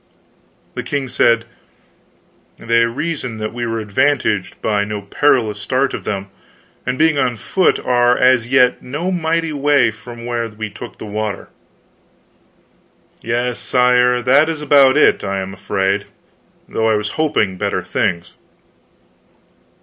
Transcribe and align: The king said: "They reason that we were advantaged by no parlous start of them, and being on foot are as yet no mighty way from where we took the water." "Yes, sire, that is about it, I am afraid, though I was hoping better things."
The 0.73 0.81
king 0.81 1.07
said: 1.07 1.45
"They 2.57 2.85
reason 2.85 3.37
that 3.37 3.53
we 3.53 3.67
were 3.67 3.79
advantaged 3.79 4.59
by 4.59 4.83
no 4.83 5.03
parlous 5.03 5.59
start 5.61 5.93
of 5.93 6.05
them, 6.05 6.31
and 6.87 6.97
being 6.97 7.19
on 7.19 7.35
foot 7.37 7.77
are 7.85 8.17
as 8.17 8.47
yet 8.47 8.81
no 8.81 9.11
mighty 9.11 9.53
way 9.53 9.91
from 9.91 10.25
where 10.25 10.47
we 10.49 10.71
took 10.71 10.97
the 10.97 11.05
water." 11.05 11.49
"Yes, 13.21 13.59
sire, 13.59 14.23
that 14.23 14.49
is 14.49 14.59
about 14.63 14.97
it, 14.97 15.23
I 15.23 15.37
am 15.39 15.53
afraid, 15.53 16.05
though 16.67 16.89
I 16.89 16.95
was 16.95 17.09
hoping 17.09 17.57
better 17.59 17.83
things." 17.83 18.33